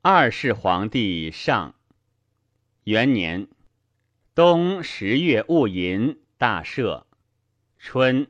[0.00, 1.74] 二世皇帝上
[2.84, 3.48] 元年，
[4.32, 7.02] 冬十月戊寅，大赦。
[7.80, 8.28] 春，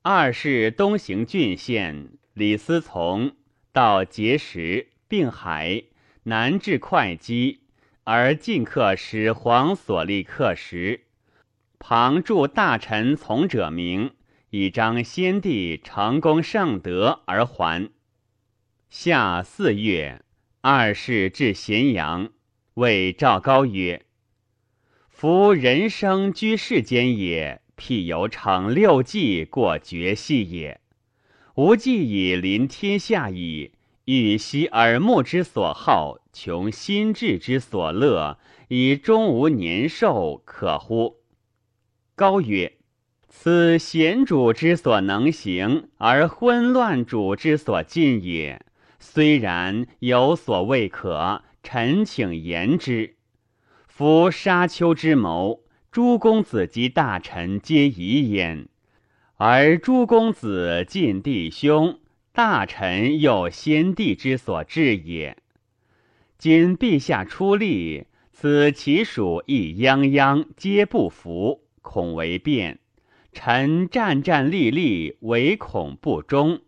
[0.00, 3.36] 二世东行郡县，李思从
[3.70, 5.84] 到碣石，并海，
[6.22, 7.60] 南至会稽，
[8.04, 11.04] 而进客使黄所立刻石。
[11.78, 14.14] 旁助大臣从者名，
[14.48, 17.90] 以彰先帝成功圣德而还。
[18.88, 20.23] 夏四月。
[20.66, 22.30] 二世至咸阳，
[22.72, 24.06] 谓赵高曰
[25.10, 30.80] ：“夫人生居世间也，譬犹乘六骑过绝隙也。
[31.56, 33.72] 吾既已临天下矣，
[34.06, 38.38] 欲息耳目之所好，穷心智之所乐，
[38.68, 41.18] 以终无年寿，可乎？”
[42.16, 42.78] 高曰
[43.28, 48.63] ：“此贤主之所能行，而昏乱主之所禁也。”
[49.06, 53.16] 虽然有所未可，臣请言之。
[53.86, 55.60] 夫沙丘之谋，
[55.92, 58.66] 诸公子及大臣皆疑焉，
[59.36, 62.00] 而诸公子尽弟兄，
[62.32, 65.36] 大臣又先帝之所至也。
[66.38, 72.78] 今陛下出力，此其属亦泱泱，皆不服，恐为变。
[73.32, 76.62] 臣战战栗栗，唯恐不忠。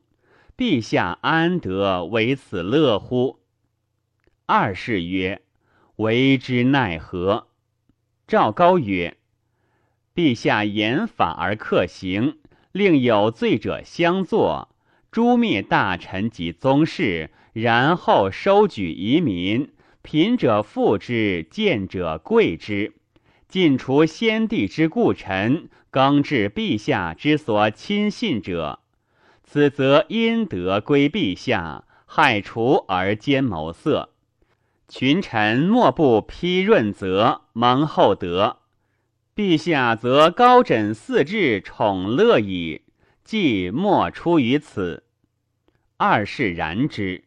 [0.57, 3.41] 陛下安得为此乐乎？
[4.47, 5.43] 二世曰
[5.97, 7.49] ：“为之奈何？”
[8.27, 9.19] 赵高曰
[10.17, 12.39] ：“陛下严法而克行，
[12.73, 14.75] 令有罪者相坐，
[15.12, 22.95] 诛灭大臣及宗室，然后收举遗民，贫者富之，贱者贵之，
[23.47, 28.81] 尽除先帝之故臣，更治陛下之所亲信者。”
[29.47, 34.11] 此则阴德归陛下，害除而兼谋色。
[34.88, 38.58] 群臣莫不批润泽，蒙厚德。
[39.34, 42.82] 陛下则高枕四至，宠乐矣。
[43.22, 45.03] 既莫出于此。
[45.97, 47.25] 二是然之，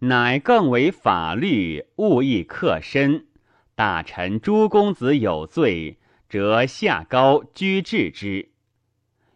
[0.00, 3.26] 乃更为法律，务亦克身。
[3.74, 5.98] 大臣诸公子有罪，
[6.28, 8.49] 则下高居治之。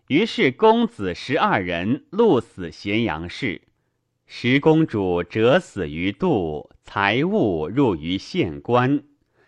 [0.09, 3.62] 于是公子十二人戮死咸阳市，
[4.26, 9.03] 十公主折死于度，财物入于县官，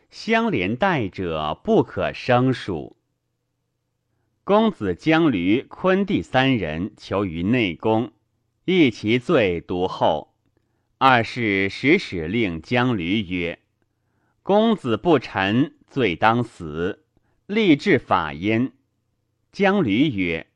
[0.09, 2.97] 相连带者不可胜数。
[4.45, 8.13] 公子姜驴、昆第三人求于内宫，
[8.65, 10.35] 一其罪独后。
[10.97, 13.59] 二是使使令姜驴曰
[14.43, 17.05] ：“公子不臣，罪当死，
[17.47, 18.73] 立志法焉。”
[19.57, 20.49] 姜驴曰：“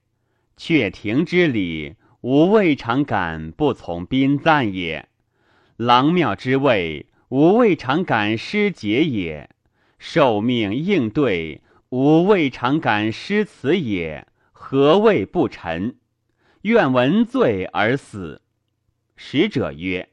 [0.60, 5.06] 阙庭之礼，吾未尝敢不从宾赞也；
[5.78, 9.48] 郎庙之位，吾未尝敢失节也；
[9.98, 14.26] 受命应对，吾未尝敢失辞也。
[14.52, 15.96] 何谓不臣？
[16.60, 18.42] 愿闻罪而死。”
[19.16, 20.10] 使者曰：“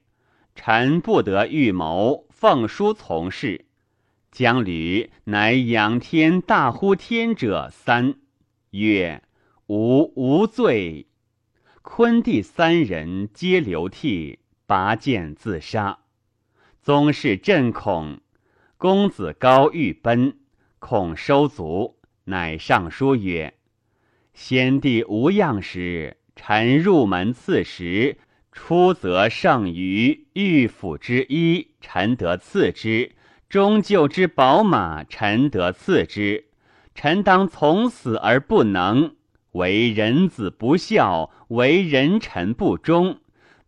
[0.56, 3.66] 臣不得预谋，奉书从事。”
[4.32, 8.16] 姜吕乃仰天大呼天者三。
[8.72, 9.24] 曰
[9.68, 11.08] ：“吾无罪。”
[11.82, 16.00] 昆弟三人皆流涕，拔剑自杀。
[16.82, 18.20] 宗室震恐，
[18.78, 20.38] 公子高欲奔，
[20.80, 23.54] 恐收卒，乃上书曰
[24.34, 28.18] ：“先帝无恙时，臣入门次时，
[28.52, 33.14] 出则胜于，御府之一，臣得赐之；
[33.48, 36.46] 终就之宝马，臣得赐之。”
[36.98, 39.16] 臣当从死而不能，
[39.52, 43.20] 为人子不孝，为人臣不忠。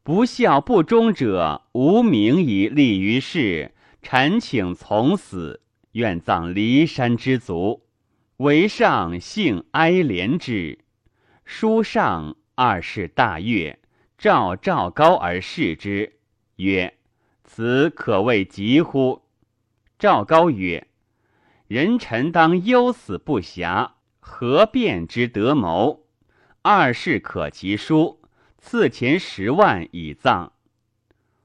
[0.01, 3.75] 不孝不忠者，无名以立于世。
[4.01, 7.83] 臣请从死，愿葬骊山之族。
[8.37, 10.79] 为上幸哀怜之。
[11.45, 13.77] 书上二世大悦，
[14.17, 16.13] 召赵高而视之，
[16.55, 16.95] 曰
[17.45, 19.21] ：“此可谓疾乎？”
[19.99, 20.88] 赵高曰。
[21.69, 26.07] 人臣当忧死不暇，何变之得谋？
[26.63, 28.21] 二世可其书，
[28.57, 30.53] 赐钱十万以葬。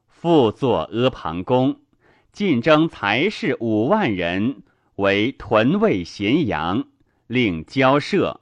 [0.09, 1.83] 复作阿房宫，
[2.33, 4.63] 进征才士五万人，
[4.95, 6.85] 为屯卫咸阳，
[7.27, 8.41] 令交涉。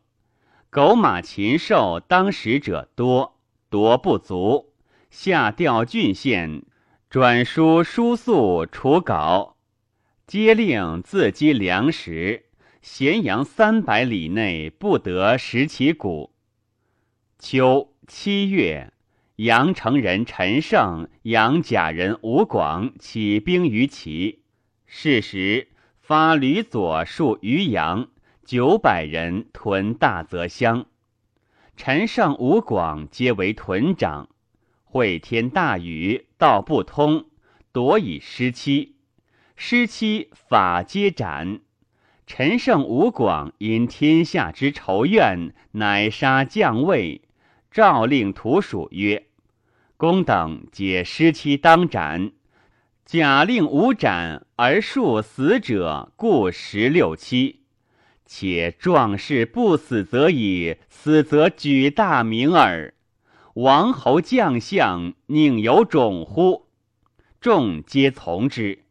[0.70, 4.72] 狗马禽兽当食者多，夺不足，
[5.10, 6.62] 下调郡县，
[7.10, 9.56] 转书书宿除稿。
[10.32, 12.46] 皆令自积粮食，
[12.80, 16.32] 咸阳三百里内不得食其谷。
[17.38, 18.94] 秋七月，
[19.36, 24.40] 阳城人陈胜、杨贾人吴广起兵于齐，
[24.86, 25.68] 是时
[26.00, 28.08] 发吕左戍渔阳，
[28.46, 30.86] 九百人屯大泽乡。
[31.76, 34.30] 陈胜、吴广皆为屯长。
[34.84, 37.26] 会天大雨，道不通，
[37.70, 38.91] 夺以失期。
[39.56, 41.60] 失期，法皆斩。
[42.26, 47.22] 陈胜、吴广因天下之仇怨，乃杀将尉。
[47.70, 49.26] 诏令徒属曰
[49.96, 52.32] ：“公等皆失期当斩。”
[53.04, 57.60] 假令无斩而数死者，故十六七。
[58.24, 62.94] 且壮士不死则已，死则举大名耳。
[63.54, 66.68] 王侯将相宁有种乎？
[67.40, 68.84] 众皆从之。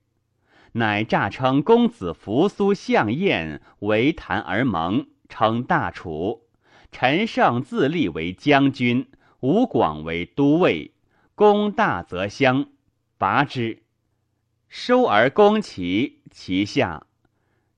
[0.74, 6.44] 乃诈称公子扶苏相燕为谈而盟，称大楚。
[6.92, 9.08] 陈胜自立为将军，
[9.40, 10.94] 吴广为都尉，
[11.36, 12.68] 攻大泽乡，
[13.18, 13.84] 拔之，
[14.70, 16.22] 收而攻齐。
[16.32, 17.08] 其下，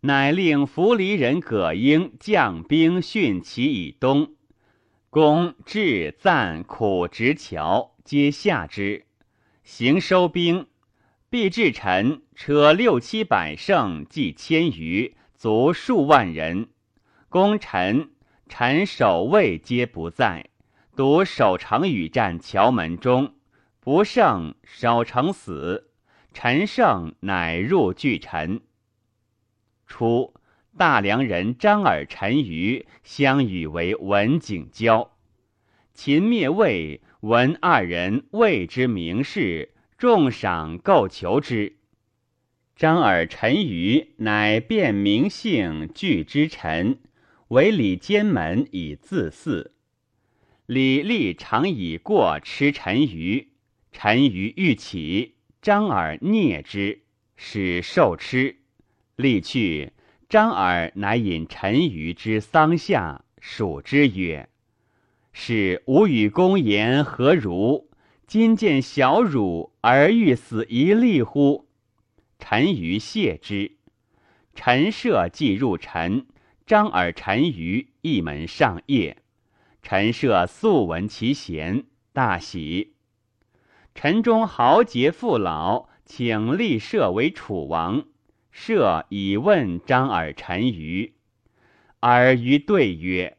[0.01, 4.35] 乃令扶离人葛婴将兵训齐以东，
[5.09, 9.05] 攻至赞苦直桥，皆下之，
[9.63, 10.67] 行收兵。
[11.33, 16.69] 必至陈，车六七百乘，计千余，卒数万人。
[17.27, 18.11] 攻陈。
[18.47, 20.51] 臣守卫皆不在，
[20.95, 23.33] 独守城与战桥门中，
[23.79, 25.89] 不胜，守城死。
[26.35, 28.61] 陈胜乃入拒陈。
[29.87, 30.35] 初，
[30.77, 35.17] 大梁人张耳、陈馀相与为文景交。
[35.95, 41.77] 秦灭魏，闻二人魏之名士，重赏购求之。
[42.75, 46.99] 张耳、陈馀乃辨名姓，拒之臣。
[47.49, 49.73] 为李监门以自祀，
[50.65, 53.49] 李立常以过吃陈馀，
[53.91, 57.03] 陈馀欲起，张耳啮之，
[57.35, 58.55] 使受吃。
[59.17, 59.91] 立去，
[60.27, 64.49] 张耳乃引陈馀之桑下，数之曰
[65.31, 67.87] ：“是吾与公言何如？
[68.33, 71.67] 今见小辱而欲死一粒乎？”
[72.39, 73.73] 陈馀谢之。
[74.55, 76.25] 陈涉既入陈。
[76.65, 79.17] 张耳、陈馀一门上谒，
[79.83, 82.95] 陈涉素闻其贤，大喜。
[83.93, 88.03] 陈中豪杰父老，请立社为楚王。
[88.49, 91.11] 社以问张耳、陈馀，
[92.01, 93.37] 耳馀对曰：“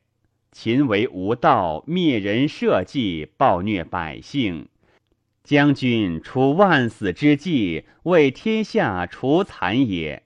[0.53, 4.69] 秦为无道，灭人社稷，暴虐百姓。
[5.45, 10.23] 将军出万死之计，为天下除残也。”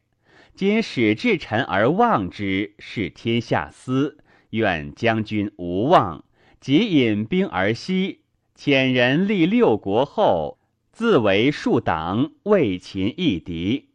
[0.54, 4.18] 今使至臣而忘之，是天下思。
[4.50, 6.24] 愿将军无忘，
[6.58, 8.22] 即引兵而西，
[8.56, 10.58] 遣人立六国后，
[10.90, 13.90] 自为数党，为秦一敌。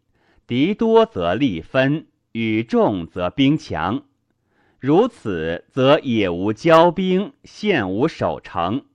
[0.47, 4.03] 敌多则力分，与众则兵强。
[4.79, 8.85] 如此，则也无交兵，现无守城。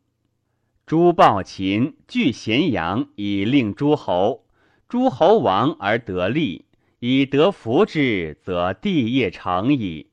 [0.89, 4.47] 诸暴秦据咸阳，以令诸侯。
[4.89, 6.65] 诸侯亡而得利。
[6.99, 10.09] 以得福之，则地业成矣。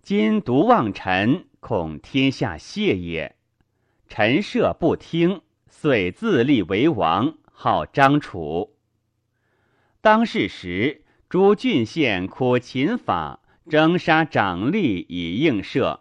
[0.00, 3.36] 今独望臣，恐天下谢也。
[4.08, 8.74] 陈涉不听，遂自立为王，号张楚。
[10.00, 15.98] 当世时，诸郡县苦秦法，征杀长吏以应赦。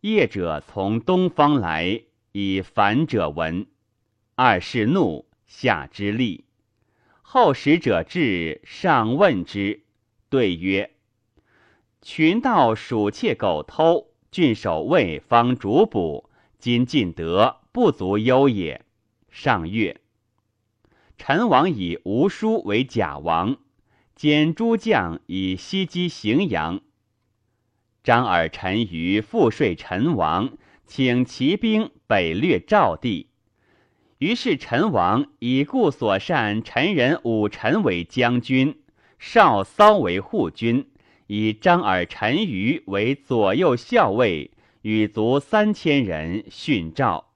[0.00, 2.04] 业者从东方来，
[2.36, 3.68] 以反者闻。
[4.34, 6.46] 二是怒，下之利。
[7.22, 9.84] 后使者至，上问之，
[10.28, 10.90] 对曰
[12.02, 18.84] ：“群盗鼠窃狗偷，郡守卫方逐捕，今尽得，不足忧也。”
[19.30, 20.00] 上曰
[21.16, 23.58] ：“陈王以吴书为假王，
[24.16, 26.80] 兼诸将以西击荥阳。
[28.02, 33.28] 张耳、陈馀复说陈王，请骑兵北掠赵地。”
[34.18, 38.78] 于是陈王以故所善陈人武臣为将军，
[39.18, 40.86] 少骚为护军，
[41.26, 47.32] 以张耳、陈馀为左右校尉，与卒三千人训赵。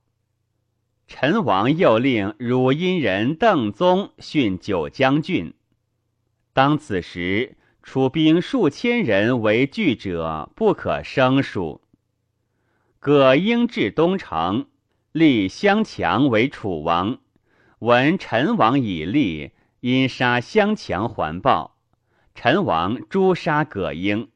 [1.06, 5.54] 陈王又令汝阴人邓宗训九江郡。
[6.52, 11.80] 当此时，楚兵数千人为拒者，不可胜数。
[13.08, 14.66] 葛英至东城。
[15.12, 17.20] 立襄强为楚王，
[17.78, 21.78] 闻陈王已立，因杀襄强还报。
[22.34, 24.28] 陈王诛杀葛英。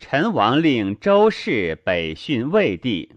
[0.00, 3.12] 陈王令周氏北训魏地，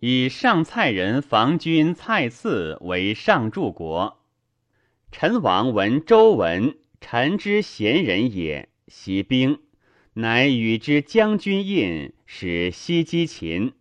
[0.00, 4.22] 以上蔡人房君蔡赐为上柱国。
[5.12, 9.58] 陈王闻周文，臣之贤人也，习兵，
[10.14, 13.74] 乃与之将军印，使西击秦。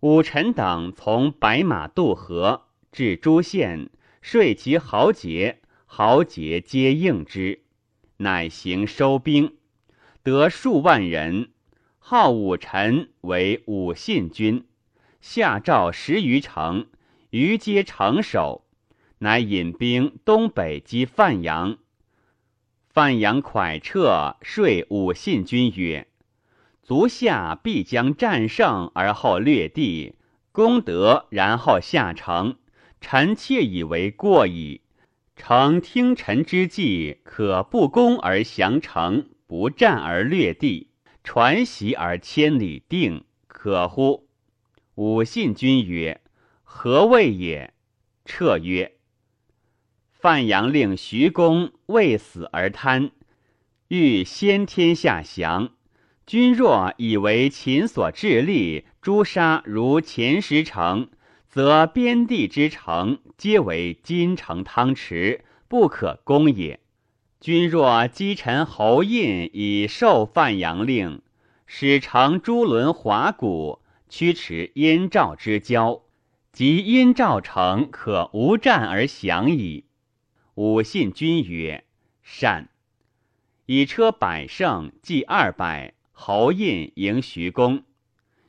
[0.00, 3.90] 武臣等从白马渡河，至诸县，
[4.22, 7.60] 说其豪杰，豪杰皆应之，
[8.16, 9.56] 乃行收兵，
[10.22, 11.50] 得数万人，
[11.98, 14.64] 号武臣为武信君。
[15.20, 16.86] 下诏十余城，
[17.28, 18.64] 余皆城守，
[19.18, 21.76] 乃引兵东北击范阳。
[22.88, 26.08] 范阳蒯彻说武信君曰
[26.90, 30.16] ：“足下必将战胜，而后略地，
[30.50, 32.56] 攻得，然后下城。
[33.00, 34.80] 臣妾以为过矣。
[35.36, 40.90] 诚听臣之计，可不攻而降城，不战而略地，
[41.22, 44.26] 传檄而千里定，可乎？”
[44.96, 46.20] 武信君曰
[46.64, 47.72] ：“何谓也？”
[48.26, 48.96] 彻曰
[50.10, 53.12] ：“范阳令徐公为死而贪，
[53.86, 55.74] 欲先天下降。
[56.30, 61.08] 君若以为秦所致力诛杀如前十城，
[61.48, 66.78] 则边地之城皆为金城汤池，不可攻也。
[67.40, 71.20] 君若击臣侯印以受范阳令，
[71.66, 76.02] 使城诸轮华谷。”驱驰燕赵之交，
[76.52, 79.86] 及燕赵城可无战而降矣。
[80.54, 81.82] 武信君曰
[82.22, 82.68] ：“善。”
[83.66, 87.82] 以车百乘，计二百，侯印迎徐公。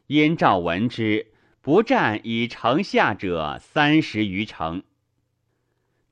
[0.08, 1.28] 燕赵闻之，
[1.62, 4.84] 不战以城下者三十余城。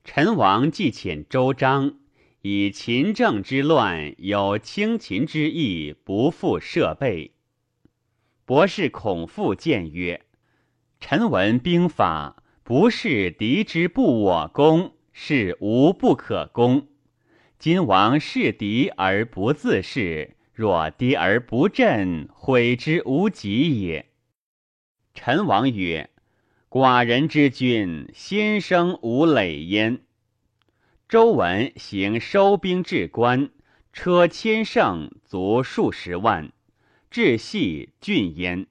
[0.02, 1.98] 陈王既遣周章，
[2.40, 7.34] 以秦政之乱有轻秦之意，不复设备。
[8.46, 10.24] 博士孔父谏曰
[10.98, 16.88] ：“臣闻兵法，不是敌之不我攻，是无不可攻。
[17.58, 24.10] 今王视敌而不自视，若敌而不振，悔之无及也。”
[25.14, 26.10] 陈王曰
[26.68, 30.02] ：“寡人之君，先生无累焉。”
[31.08, 33.48] 周文行收兵至关，
[33.94, 36.52] 车千乘，卒数十万。
[37.10, 38.66] 至系郡焉，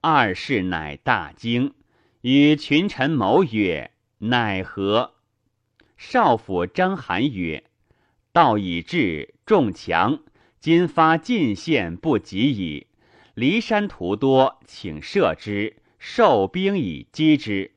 [0.00, 1.74] 二世乃大惊，
[2.22, 5.12] 与群臣谋曰：“奈何？”
[5.98, 7.64] 少府张邯曰
[8.32, 10.20] ：“道已至，众强，
[10.62, 12.86] 今发进献不及矣。
[13.34, 17.72] 骊山徒多，请射之，受兵以击之。”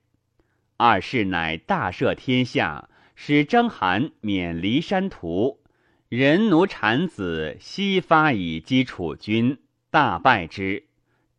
[0.77, 5.61] 二世乃大赦天下，使张邯免骊山徒，
[6.09, 9.57] 人奴产子，悉发以击楚军。
[9.89, 10.83] 大败之，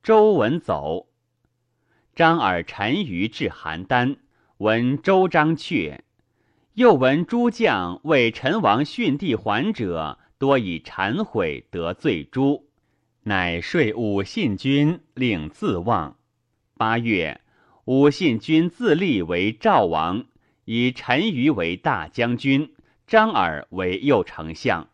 [0.03, 1.07] 周文走。
[2.17, 4.17] 张耳单于至邯郸，
[4.57, 6.01] 闻周章阙，
[6.75, 12.69] 又闻诸将为陈王殉地还者，多以忏悔得罪诸，
[13.23, 16.17] 乃说武信君令自望。
[16.77, 17.41] 八月，
[17.87, 20.27] 武信君自立为赵王，
[20.67, 22.75] 以单于为大将军，
[23.07, 24.89] 张耳为右丞相，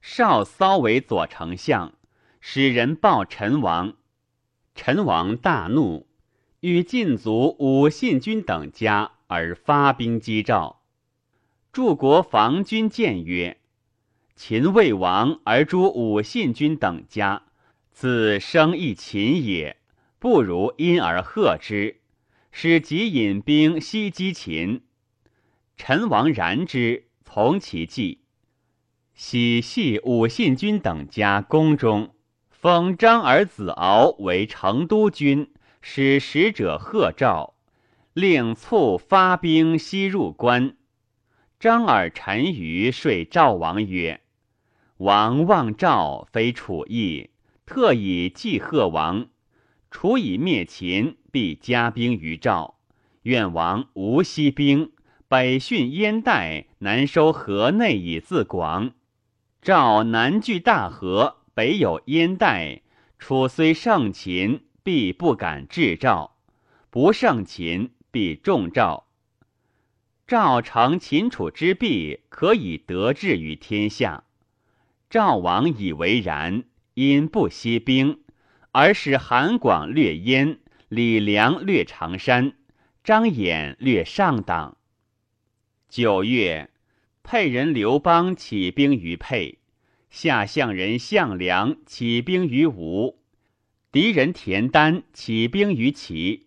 [0.00, 1.94] 少骚为左丞相。
[2.40, 3.94] 使人报陈王，
[4.74, 6.08] 陈王大怒，
[6.60, 10.80] 欲尽族武信君等家，而发兵击赵。
[11.70, 13.58] 柱国防军谏曰
[14.42, 17.42] ：“秦魏王而诛武信君等家，
[17.92, 19.76] 自生亦秦也，
[20.18, 22.00] 不如因而贺之，
[22.50, 24.80] 使即引兵西击秦。”
[25.76, 28.22] 陈王然之，从其计，
[29.12, 32.14] 喜系武信君等家宫中。
[32.48, 37.56] 封张耳子敖为成都君，使使者贺赵，
[38.14, 40.76] 令卒发兵西入关。
[41.58, 44.22] 张耳单于说赵王曰
[45.00, 47.30] ：“王望赵，非楚邑，
[47.64, 49.28] 特以祭贺王。
[49.90, 52.78] 楚以灭秦，必加兵于赵。
[53.22, 54.92] 愿王无息兵，
[55.26, 58.92] 北训燕代，南收河内以自广。
[59.62, 62.82] 赵南据大河。”北有燕代，
[63.18, 66.36] 楚虽胜秦，必不敢制赵；
[66.90, 69.06] 不胜秦，必重赵。
[70.26, 74.24] 赵成秦楚之弊，可以得志于天下。
[75.10, 76.62] 赵王以为然，
[76.94, 78.20] 因不息兵，
[78.70, 82.52] 而使韩广略燕，李良略常山，
[83.02, 84.76] 张衍略上党。
[85.88, 86.70] 九月，
[87.24, 89.58] 沛人刘邦起兵于沛。
[90.10, 93.18] 下相人项梁起兵于吴，
[93.90, 96.46] 敌人田丹起兵于齐。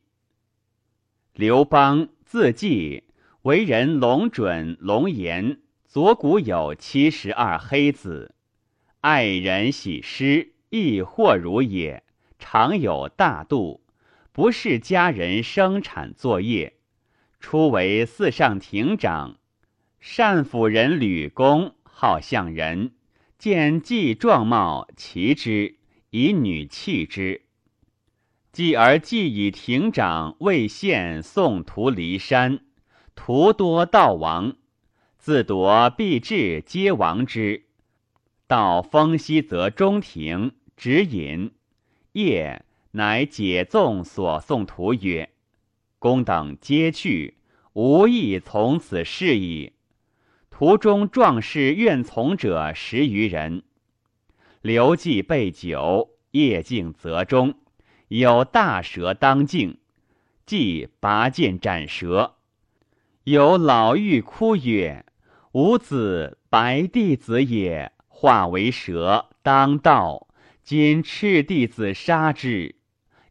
[1.34, 3.04] 刘邦字季，
[3.42, 8.36] 为人龙准、龙颜，左骨有七十二黑子，
[9.04, 12.04] 爱人喜诗，亦或如也。
[12.40, 13.82] 常有大度，
[14.32, 16.78] 不是家人生产作业。
[17.42, 19.40] 初为四上亭长，
[20.00, 22.94] 善辅人吕公，好相人，
[23.38, 25.76] 见季状貌，奇之，
[26.12, 27.42] 以女弃之。
[28.54, 32.62] 继而既以亭长为县送徒离山，
[33.16, 34.56] 徒多道亡，
[35.18, 37.66] 自夺必至，皆亡之。
[38.48, 41.52] 到封西则中庭，直饮。
[42.12, 45.30] 夜，乃解纵所送徒曰
[45.98, 47.38] ：“公等皆去，
[47.74, 49.74] 无亦从此事矣。”
[50.52, 53.64] 途中壮士愿从者十余人。
[54.62, 57.56] 刘季备酒，夜静则中，
[58.10, 59.80] 有大蛇当境，
[60.46, 62.36] 即拔剑斩蛇。
[63.24, 65.06] 有老妪哭曰
[65.54, 67.93] ：“吾子白弟子也，
[68.24, 70.30] 化为蛇，当道。”
[70.64, 72.76] 今赤弟子杀之，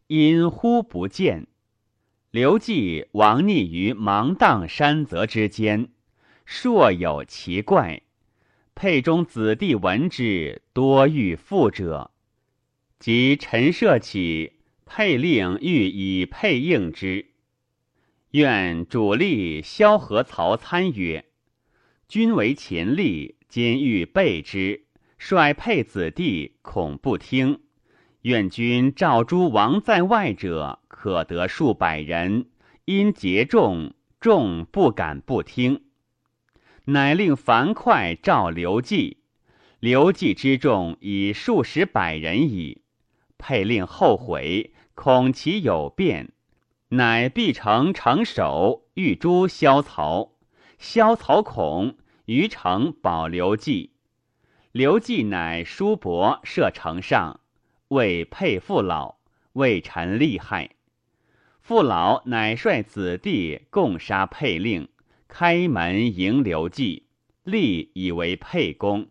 [0.09, 1.47] 因忽不见。
[2.31, 5.89] 刘季亡匿于芒砀山泽之间，
[6.45, 8.03] 硕有奇怪。
[8.75, 12.11] 沛中子弟闻之，多欲复者。
[12.99, 17.31] 及陈涉起，沛令欲以沛应之。
[18.33, 21.25] 愿主力萧何曹参曰
[22.07, 24.87] ：“君为秦吏，今欲备之。”
[25.21, 27.61] 率沛子弟恐不听，
[28.23, 32.47] 愿君召诸王在外者，可得数百人。
[32.87, 35.83] 因结众，众不敢不听，
[36.87, 39.19] 乃令樊哙召刘季。
[39.81, 42.81] 刘季之众已数十百人矣。
[43.37, 46.33] 沛令后悔，恐其有变，
[46.89, 50.33] 乃必成城守，欲诛萧曹。
[50.79, 51.97] 萧曹恐，
[52.33, 53.91] 于城保刘季。
[54.73, 57.41] 刘季乃叔伯设城上，
[57.89, 59.17] 为沛父老，
[59.53, 60.71] 为臣厉害。
[61.61, 64.89] 父老乃率子弟共杀沛令，
[65.29, 67.07] 开门迎刘季，
[67.45, 69.09] 立以为沛公。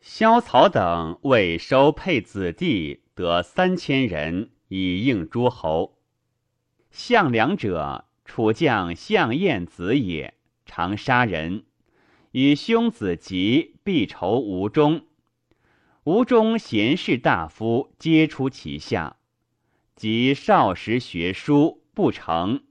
[0.00, 5.98] 萧曹等为收沛子弟，得三千人以应诸侯。
[6.90, 10.32] 项梁者，楚将项燕子也，
[10.64, 11.64] 常杀人。
[12.40, 15.04] 与兄子及必仇吴中，
[16.04, 19.16] 吴中贤士大夫皆出其下。
[19.96, 22.62] 及少时学书不成，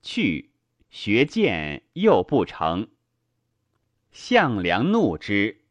[0.00, 0.50] 去
[0.90, 2.86] 学剑又不成。
[4.12, 5.62] 项梁怒之，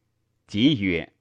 [0.46, 1.14] 即曰：“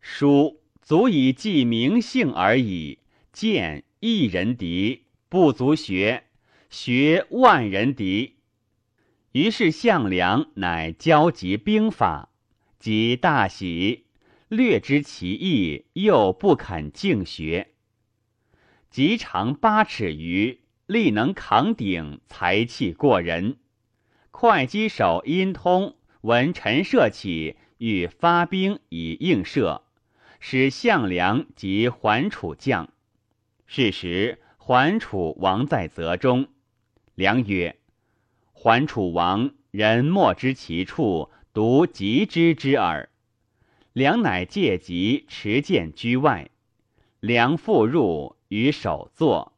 [0.00, 3.00] 书足以记名姓而已，
[3.32, 6.22] 剑一人敌，不足学；
[6.70, 8.36] 学万人敌。”
[9.32, 12.30] 于是项梁乃交集兵法，
[12.80, 14.06] 即大喜，
[14.48, 17.68] 略知其意，又不肯静学。
[18.90, 23.58] 极长八尺余，力能扛鼎，才气过人。
[24.32, 29.84] 会稽守殷通闻陈涉起，欲发兵以应射，
[30.40, 32.88] 使项梁及桓楚将。
[33.66, 36.48] 是时桓楚王在泽中，
[37.14, 37.79] 梁曰。
[38.62, 43.08] 桓楚王人莫知其处，独及之之耳。
[43.94, 46.50] 梁乃借疾持剑居外。
[47.20, 49.54] 梁复入，与守坐，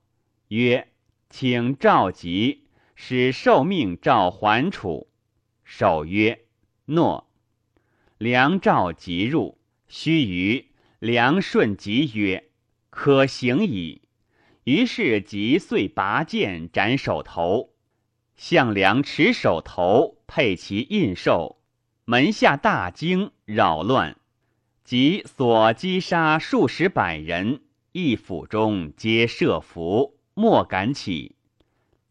[0.46, 0.86] 曰
[1.30, 5.08] ：“请召疾，使受命召桓楚。”
[5.66, 6.44] 守曰
[6.86, 7.28] ：“诺。”
[8.18, 10.66] 梁召疾入，须臾，
[11.00, 12.50] 梁顺疾曰
[12.88, 14.02] ：“可行矣。”
[14.62, 17.71] 于是疾遂拔剑斩首头。
[18.42, 21.58] 项梁持手头，佩其印绶，
[22.04, 24.16] 门下大惊，扰乱，
[24.82, 27.60] 即所击杀数十百人，
[27.92, 31.36] 一府中皆设伏，莫敢起。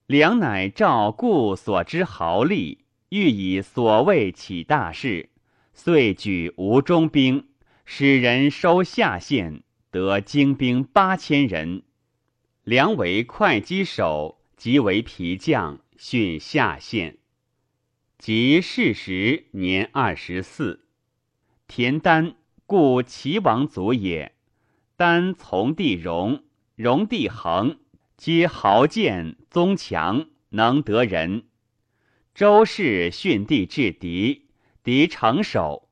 [0.05, 5.31] 梁乃召故所知豪利，欲以所谓起大事，
[5.73, 7.45] 遂举吴中兵，
[7.83, 11.83] 使人收下县，得精兵八千人。
[12.63, 15.77] 梁为会稽守，即为皮将。
[16.03, 17.19] 训下县，
[18.17, 20.87] 即是时年二十四。
[21.67, 22.33] 田丹，
[22.65, 24.33] 故齐王族也。
[24.95, 26.43] 丹从弟荣，
[26.75, 27.77] 荣弟恒，
[28.17, 31.43] 皆豪健宗强，能得人。
[32.33, 34.47] 周氏训弟至敌，
[34.83, 35.87] 敌成守。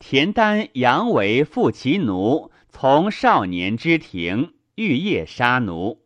[0.00, 6.02] 田丹阳为父其奴，从少年之庭，欲夜杀奴，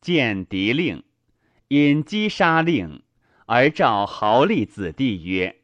[0.00, 1.04] 见敌令，
[1.72, 3.00] 引击杀令，
[3.46, 5.60] 而召豪利子弟曰：“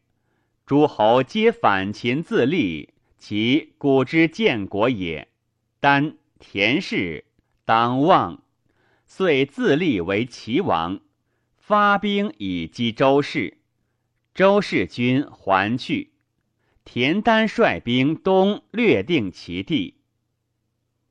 [0.65, 5.27] 诸侯皆反秦自立，其古之建国也。
[5.81, 7.25] 丹田氏
[7.65, 8.45] 当望，
[9.05, 11.01] 遂自立为齐王，
[11.57, 13.59] 发兵以击周氏。
[14.33, 16.13] 周氏军还去。”
[16.87, 19.97] 田丹率兵东略定其地。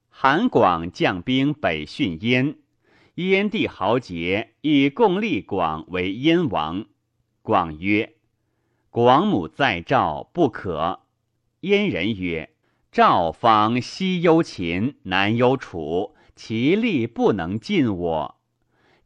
[0.10, 2.56] 韩广将兵北训燕，
[3.16, 6.86] 燕地豪杰以共立广为燕王。
[7.42, 8.16] 广曰
[8.90, 11.02] ：“广母在赵，不可。”
[11.62, 12.54] 燕人曰
[12.92, 18.36] ：“赵方西忧秦，南忧楚，其力不能尽我。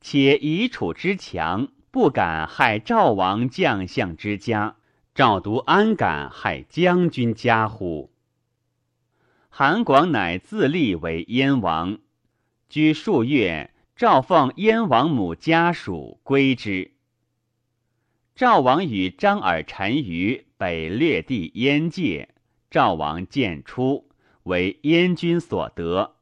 [0.01, 4.75] 且以楚之强，不敢害赵王将相之家。”
[5.15, 8.13] 赵独安敢害将军家乎？
[9.49, 11.99] 韩广乃自立为燕王，
[12.69, 16.91] 居数月，赵奉燕王母家属归之。
[18.33, 22.29] 赵王与张耳、陈余北略地燕界，
[22.71, 24.09] 赵王见出，
[24.43, 26.15] 为燕军所得。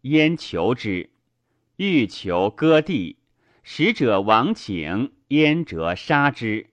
[0.00, 1.10] 燕求之，
[1.76, 3.18] 欲求割地，
[3.62, 6.70] 使者王请，燕折杀之。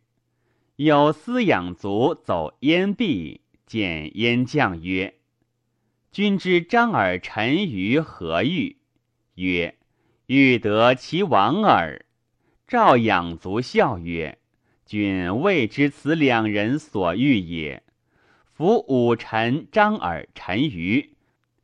[0.75, 5.13] 有司养卒走燕壁，见燕将曰
[6.11, 8.77] ：“君知张耳、陈余何欲？”
[9.37, 9.77] 曰
[10.33, 12.05] ：“欲得其王耳。”
[12.65, 14.37] 赵养卒笑曰
[14.87, 17.83] ：“君未知此两人所欲也。
[18.53, 21.09] 夫武臣张耳、陈余，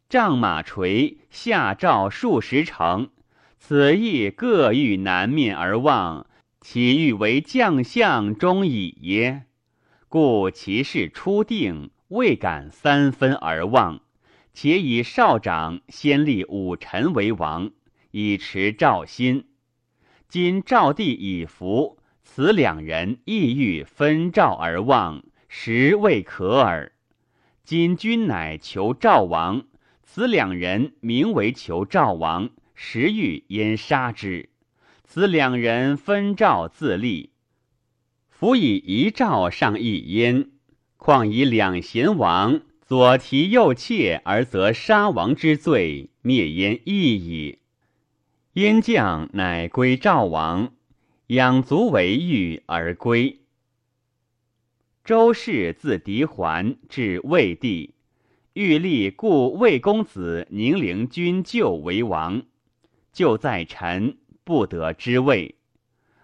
[0.09, 3.09] 仗马锤下赵数十城，
[3.57, 6.27] 此亦各欲南面而望。”
[6.59, 9.43] 岂欲为将相终矣耶？
[10.09, 14.01] 故其事初定，未敢三分而望，
[14.53, 17.71] 且以少长先立武臣为王，
[18.19, 19.45] 以持赵心。
[20.27, 26.93] 今赵地已服，此两人亦欲分赵而望，实未可耳。
[27.63, 29.67] 今君乃求赵王，
[30.01, 34.49] 此两人名为求赵王，实欲焉杀之。
[35.03, 37.29] 此两人分赵自立，
[38.31, 40.49] 夫以一赵上一焉，
[40.97, 47.59] 况以两贤王左提右窃而则杀王之罪，灭燕亦矣。
[48.57, 50.73] 燕将乃归赵王，
[51.27, 53.41] 养卒为御而归。
[55.05, 57.93] 周氏自狄桓至魏地，
[58.53, 62.41] 欲立故魏公子宁陵君就为王，
[63.13, 64.17] 就在臣。
[64.43, 65.53] 不得之位，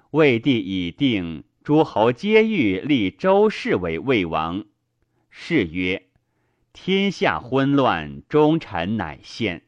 [0.09, 4.65] 魏帝已定，诸侯皆欲立周氏为魏王。
[5.29, 6.07] 是曰：
[6.71, 9.61] 天下昏乱，忠臣乃现。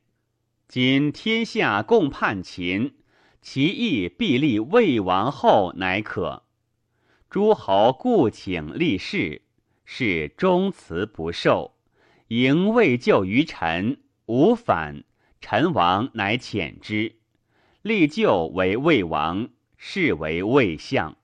[0.75, 2.95] 今天下共叛秦，
[3.41, 6.43] 其意必立魏王后乃可。
[7.29, 9.43] 诸侯故请立誓，
[9.85, 11.77] 是终辞不受，
[12.27, 15.05] 迎魏救于臣，无反，
[15.39, 17.15] 臣王乃遣之。
[17.81, 21.15] 立就为魏王，是为魏相。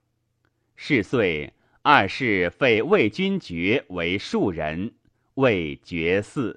[0.78, 4.94] 是岁，二世废魏君爵为庶人，
[5.34, 6.56] 魏爵嗣。